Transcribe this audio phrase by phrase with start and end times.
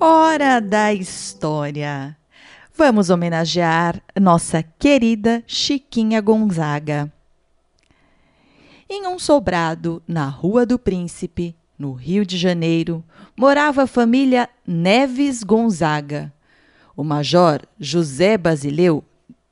[0.00, 2.16] Hora da História.
[2.72, 7.12] Vamos homenagear nossa querida Chiquinha Gonzaga.
[8.88, 13.02] Em um sobrado na Rua do Príncipe, no Rio de Janeiro,
[13.36, 16.32] morava a família Neves Gonzaga.
[16.96, 19.02] O major José Basileu,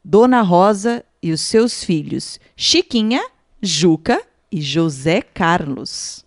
[0.04, 3.20] Dona Rosa e os seus filhos Chiquinha,
[3.60, 6.24] Juca e José Carlos.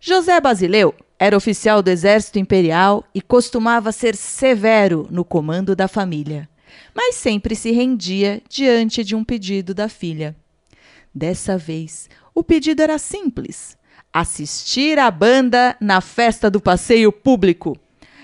[0.00, 6.48] José Basileu era oficial do Exército Imperial e costumava ser severo no comando da família,
[6.94, 10.34] mas sempre se rendia diante de um pedido da filha.
[11.14, 13.76] Dessa vez, o pedido era simples:
[14.10, 17.76] assistir à banda na festa do passeio público.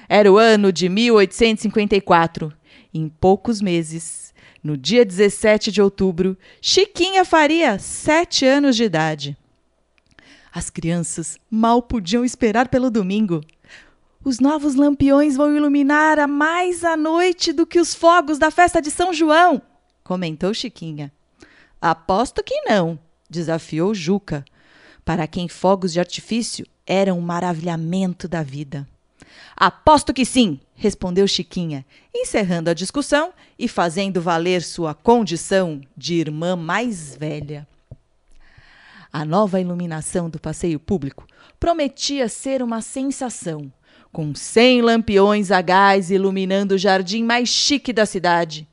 [0.09, 2.51] Era o ano de 1854.
[2.95, 9.37] Em poucos meses, no dia 17 de outubro, Chiquinha faria sete anos de idade.
[10.57, 13.45] As crianças mal podiam esperar pelo domingo.
[14.25, 18.81] Os novos lampiões vão iluminar a mais a noite do que os fogos da festa
[18.81, 19.61] de São João,
[20.03, 21.13] comentou Chiquinha.
[21.79, 24.47] Aposto que não, desafiou Juca,
[25.05, 28.89] para quem fogos de artifício eram um maravilhamento da vida.
[29.55, 31.85] Aposto que sim, respondeu Chiquinha,
[32.15, 37.69] encerrando a discussão e fazendo valer sua condição de irmã mais velha.
[39.13, 41.27] A nova iluminação do passeio público
[41.59, 43.73] prometia ser uma sensação,
[44.13, 48.69] com cem lampiões a gás iluminando o jardim mais chique da cidade.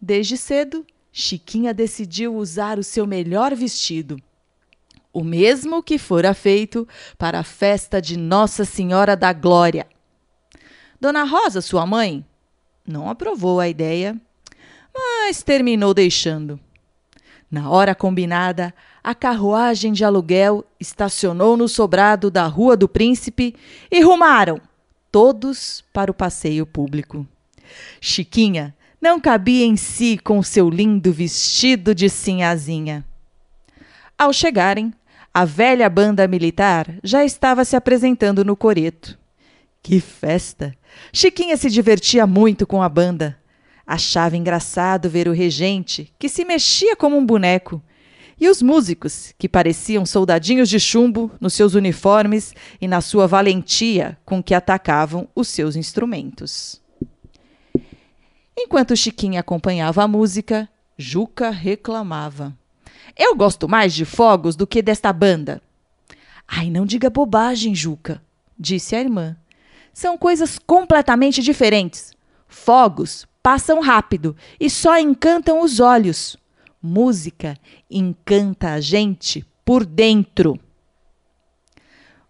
[0.00, 4.16] Desde cedo, Chiquinha decidiu usar o seu melhor vestido.
[5.12, 6.86] O mesmo que fora feito
[7.18, 9.86] para a festa de Nossa Senhora da Glória.
[11.00, 12.24] Dona Rosa, sua mãe,
[12.86, 14.16] não aprovou a ideia,
[14.94, 16.60] mas terminou deixando.
[17.50, 18.72] Na hora combinada,
[19.02, 23.54] a carruagem de aluguel estacionou no sobrado da Rua do Príncipe
[23.90, 24.60] e rumaram,
[25.10, 27.26] todos para o passeio público.
[28.00, 33.04] Chiquinha não cabia em si com seu lindo vestido de sinhazinha.
[34.18, 34.92] Ao chegarem,
[35.32, 39.18] a velha banda militar já estava se apresentando no coreto.
[39.82, 40.74] Que festa!
[41.12, 43.38] Chiquinha se divertia muito com a banda.
[43.86, 47.82] Achava engraçado ver o regente, que se mexia como um boneco,
[48.40, 54.16] e os músicos, que pareciam soldadinhos de chumbo nos seus uniformes e na sua valentia
[54.24, 56.80] com que atacavam os seus instrumentos.
[58.58, 62.56] Enquanto Chiquinha acompanhava a música, Juca reclamava.
[63.16, 65.60] Eu gosto mais de fogos do que desta banda.
[66.48, 68.22] Ai, não diga bobagem, Juca,
[68.58, 69.36] disse a irmã.
[69.92, 72.14] São coisas completamente diferentes.
[72.48, 76.38] Fogos passam rápido e só encantam os olhos
[76.82, 77.58] música
[77.90, 80.58] encanta a gente por dentro.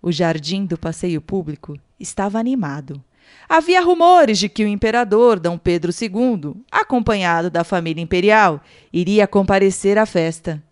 [0.03, 3.03] O jardim do passeio público estava animado.
[3.49, 8.63] Havia rumores de que o imperador Dom Pedro II, acompanhado da família imperial,
[8.93, 10.63] iria comparecer à festa.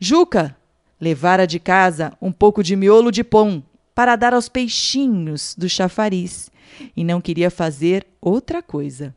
[0.00, 0.56] Juca
[1.00, 3.62] levara de casa um pouco de miolo de pão
[3.94, 6.50] para dar aos peixinhos do chafariz
[6.96, 9.14] e não queria fazer outra coisa.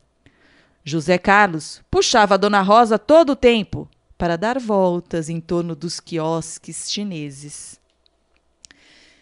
[0.84, 6.00] José Carlos puxava a Dona Rosa todo o tempo para dar voltas em torno dos
[6.00, 7.80] quiosques chineses.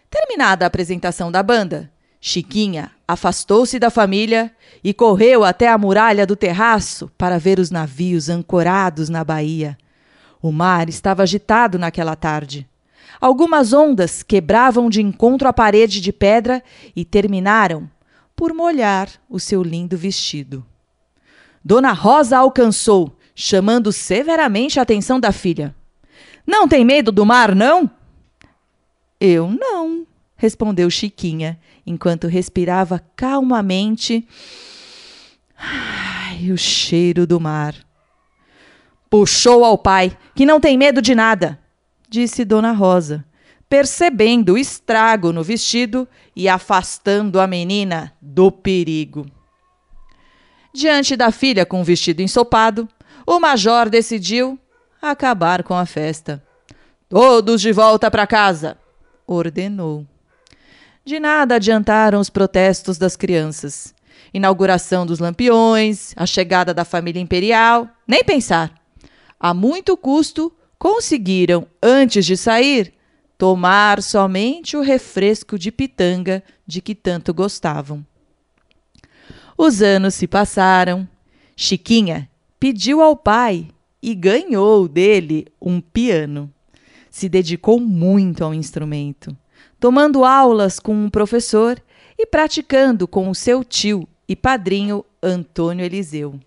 [0.10, 4.50] Terminada a apresentação da banda, Chiquinha afastou-se da família
[4.84, 9.78] e correu até a muralha do terraço para ver os navios ancorados na baía.
[10.42, 12.68] O mar estava agitado naquela tarde.
[13.20, 16.64] Algumas ondas quebravam de encontro à parede de pedra
[16.96, 17.90] e terminaram
[18.36, 20.66] por molhar o seu lindo vestido.
[21.64, 25.76] Dona Rosa alcançou chamando severamente a atenção da filha.
[26.46, 27.90] Não tem medo do mar, não?
[29.20, 34.28] Eu não, respondeu Chiquinha, enquanto respirava calmamente.
[35.58, 37.76] Ai, o cheiro do mar.
[39.10, 41.60] Puxou ao pai, que não tem medo de nada,
[42.10, 43.24] disse Dona Rosa,
[43.70, 49.26] percebendo o estrago no vestido e afastando a menina do perigo.
[50.74, 52.90] Diante da filha com o vestido ensopado,
[53.26, 54.60] o major decidiu
[55.02, 56.44] acabar com a festa.
[57.10, 58.78] Todos de volta para casa,
[59.28, 60.06] ordenou.
[61.06, 63.94] De nada adiantaram os protestos das crianças.
[64.34, 68.74] Inauguração dos lampiões, a chegada da família imperial, nem pensar.
[69.40, 72.94] A muito custo, conseguiram, antes de sair,
[73.38, 78.06] tomar somente o refresco de pitanga de que tanto gostavam.
[79.58, 81.08] Os anos se passaram.
[81.56, 82.30] Chiquinha
[82.64, 83.68] pediu ao pai
[84.02, 86.50] e ganhou dele um piano.
[87.12, 89.36] Se dedicou muito ao instrumento,
[89.82, 91.78] tomando aulas com um professor
[92.18, 96.40] e praticando com o seu tio e padrinho Antônio Eliseu.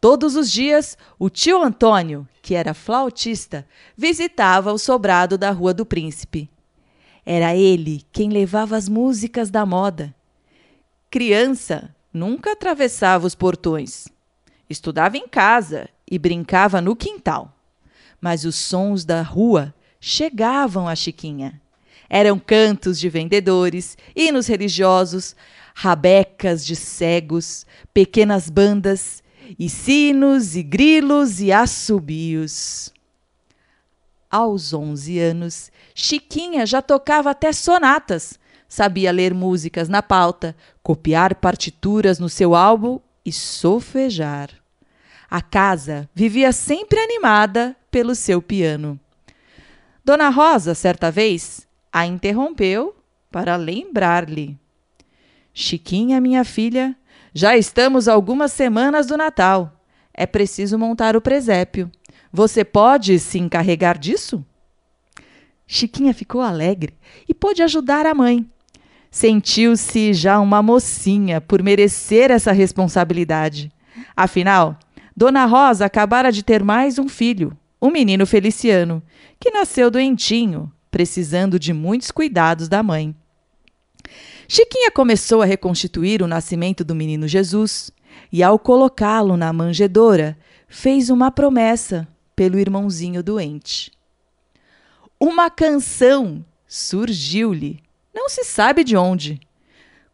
[0.00, 3.64] Todos os dias, o tio Antônio, que era flautista,
[3.96, 6.50] visitava o sobrado da Rua do Príncipe.
[7.24, 10.12] Era ele quem levava as músicas da moda.
[11.08, 14.10] Criança, nunca atravessava os portões.
[14.72, 17.54] Estudava em casa e brincava no quintal.
[18.18, 21.60] Mas os sons da rua chegavam a Chiquinha.
[22.08, 25.36] Eram cantos de vendedores, hinos religiosos,
[25.74, 29.22] rabecas de cegos, pequenas bandas,
[29.58, 32.90] e sinos e grilos e assobios.
[34.30, 42.18] Aos onze anos, Chiquinha já tocava até sonatas, sabia ler músicas na pauta, copiar partituras
[42.18, 44.61] no seu álbum e sofejar.
[45.34, 49.00] A casa vivia sempre animada pelo seu piano.
[50.04, 52.94] Dona Rosa, certa vez, a interrompeu
[53.30, 54.58] para lembrar-lhe:
[55.54, 56.94] Chiquinha, minha filha,
[57.32, 59.72] já estamos algumas semanas do Natal.
[60.12, 61.90] É preciso montar o presépio.
[62.30, 64.44] Você pode se encarregar disso?
[65.66, 66.92] Chiquinha ficou alegre
[67.26, 68.46] e pôde ajudar a mãe.
[69.10, 73.72] Sentiu-se já uma mocinha por merecer essa responsabilidade.
[74.14, 74.78] Afinal,
[75.16, 79.02] Dona Rosa acabara de ter mais um filho, o menino Feliciano,
[79.38, 83.14] que nasceu doentinho, precisando de muitos cuidados da mãe.
[84.48, 87.90] Chiquinha começou a reconstituir o nascimento do menino Jesus
[88.30, 90.36] e, ao colocá-lo na manjedoura,
[90.68, 92.06] fez uma promessa
[92.36, 93.90] pelo irmãozinho doente.
[95.18, 97.80] Uma canção surgiu-lhe,
[98.14, 99.40] não se sabe de onde.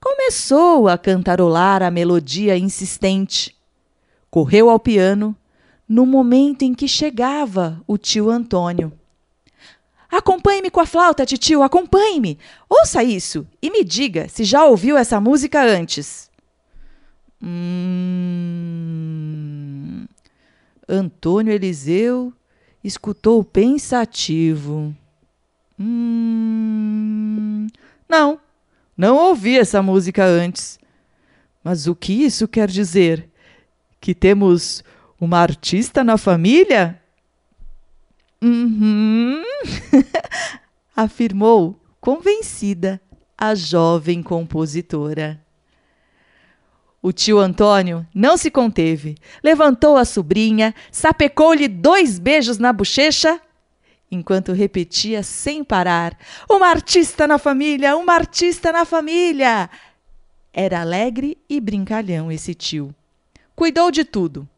[0.00, 3.57] Começou a cantarolar a melodia insistente.
[4.30, 5.34] Correu ao piano
[5.88, 8.92] no momento em que chegava o tio Antônio.
[10.10, 12.38] Acompanhe-me com a flauta, titio, acompanhe-me.
[12.68, 16.30] Ouça isso e me diga se já ouviu essa música antes.
[17.42, 18.38] Hum...
[20.88, 22.32] Antônio Eliseu
[22.82, 24.96] escutou pensativo.
[25.78, 27.66] Hum...
[28.08, 28.40] Não,
[28.96, 30.80] não ouvi essa música antes.
[31.62, 33.28] Mas o que isso quer dizer?
[34.00, 34.82] Que temos
[35.20, 37.00] uma artista na família?
[38.42, 39.42] Uhum.
[40.98, 43.00] afirmou, convencida,
[43.36, 45.40] a jovem compositora.
[47.00, 53.40] O tio Antônio não se conteve, levantou a sobrinha, sapecou-lhe dois beijos na bochecha,
[54.10, 56.18] enquanto repetia sem parar:
[56.50, 59.70] Uma artista na família, uma artista na família!
[60.52, 62.92] Era alegre e brincalhão esse tio.
[63.58, 64.48] Cuidou de tudo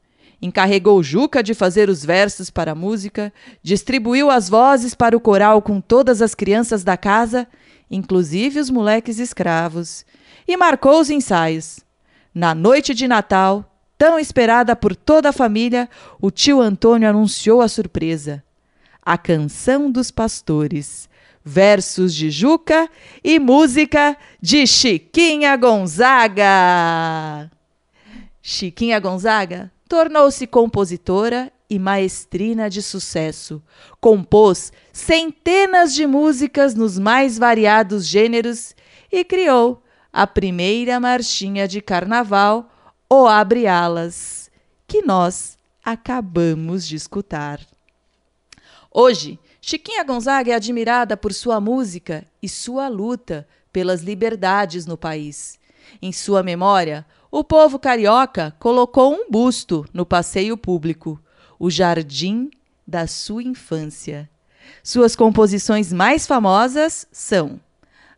[0.42, 5.62] encarregou Juca de fazer os versos para a música, distribuiu as vozes para o coral
[5.62, 7.48] com todas as crianças da casa,
[7.90, 10.04] inclusive os moleques escravos,
[10.46, 11.80] e marcou os ensaios.
[12.34, 15.88] Na noite de Natal, tão esperada por toda a família,
[16.20, 18.44] o tio Antônio anunciou a surpresa:
[19.02, 21.08] a canção dos pastores.
[21.42, 22.86] Versos de Juca
[23.24, 27.50] e música de Chiquinha Gonzaga.
[28.42, 33.62] Chiquinha Gonzaga tornou-se compositora e maestrina de sucesso.
[34.00, 38.74] Compôs centenas de músicas nos mais variados gêneros
[39.10, 39.82] e criou
[40.12, 42.68] a primeira marchinha de carnaval,
[43.08, 44.50] O Abre Alas,
[44.86, 47.60] que nós acabamos de escutar.
[48.90, 55.60] Hoje, Chiquinha Gonzaga é admirada por sua música e sua luta pelas liberdades no país.
[56.02, 61.20] Em sua memória, o povo carioca colocou um busto no passeio público,
[61.58, 62.50] o jardim
[62.86, 64.28] da sua infância.
[64.82, 67.60] Suas composições mais famosas são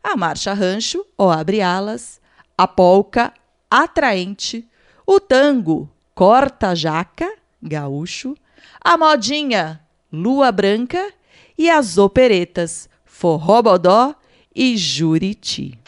[0.03, 2.21] a Marcha Rancho, ou Abre Alas,
[2.57, 3.33] a Polca,
[3.71, 4.69] Atraente,
[5.07, 7.31] o Tango, Corta Jaca,
[7.63, 8.35] Gaúcho,
[8.81, 9.81] a Modinha,
[10.13, 11.13] Lua Branca
[11.57, 14.15] e as operetas Forró Bodó
[14.55, 15.79] e Juriti.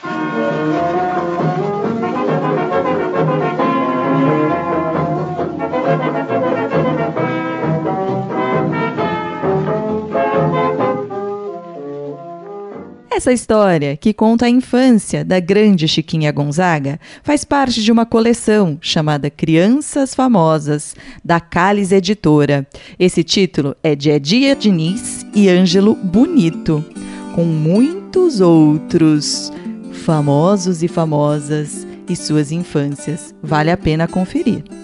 [13.25, 18.77] Essa história, que conta a infância da grande Chiquinha Gonzaga, faz parte de uma coleção
[18.83, 22.67] chamada Crianças Famosas, da Calis Editora.
[22.99, 26.85] Esse título é de Edia Diniz e Ângelo Bonito,
[27.35, 29.51] com muitos outros
[30.05, 33.35] famosos e famosas e suas infâncias.
[33.43, 34.84] Vale a pena conferir.